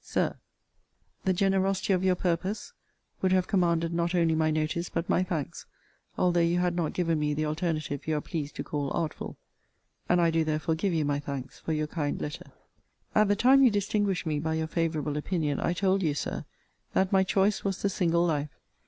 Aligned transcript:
SIR, 0.03 0.35
The 1.25 1.33
generosity 1.33 1.93
of 1.93 2.03
your 2.03 2.15
purpose 2.15 2.73
would 3.21 3.31
have 3.31 3.45
commanded 3.45 3.93
not 3.93 4.15
only 4.15 4.33
my 4.33 4.49
notice, 4.49 4.89
but 4.89 5.07
my 5.07 5.21
thanks, 5.21 5.67
although 6.17 6.39
you 6.39 6.57
had 6.57 6.75
not 6.75 6.93
given 6.93 7.19
me 7.19 7.35
the 7.35 7.45
alternative 7.45 8.07
you 8.07 8.17
are 8.17 8.19
pleased 8.19 8.55
to 8.55 8.63
call 8.63 8.89
artful. 8.95 9.37
And 10.09 10.19
I 10.19 10.31
do 10.31 10.43
therefore 10.43 10.73
give 10.73 10.91
you 10.93 11.05
my 11.05 11.19
thanks 11.19 11.59
for 11.59 11.71
your 11.73 11.85
kind 11.85 12.19
letter. 12.19 12.51
At 13.13 13.27
the 13.27 13.35
time 13.35 13.61
you 13.61 13.69
distinguished 13.69 14.25
me 14.25 14.39
by 14.39 14.55
your 14.55 14.65
favourable 14.65 15.17
opinion, 15.17 15.59
I 15.59 15.71
told 15.73 16.01
you, 16.01 16.15
Sir, 16.15 16.45
that 16.93 17.11
my 17.11 17.23
choice 17.23 17.63
was 17.63 17.83
the 17.83 17.87
single 17.87 18.25
life. 18.25 18.49